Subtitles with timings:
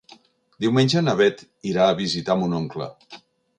[0.63, 2.91] Diumenge na Beth irà a visitar mon oncle.